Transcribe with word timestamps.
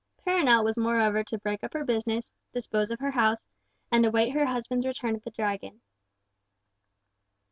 Perronel 0.25 0.63
was 0.63 0.77
moreover 0.79 1.23
to 1.23 1.37
break 1.37 1.63
up 1.63 1.73
her 1.73 1.83
business, 1.85 2.33
dispose 2.51 2.89
of 2.89 2.97
her 3.01 3.11
house, 3.11 3.45
and 3.91 4.03
await 4.03 4.31
her 4.31 4.47
husband's 4.47 4.87
return 4.87 5.15
at 5.15 5.23
the 5.23 5.29
Dragon. 5.29 5.79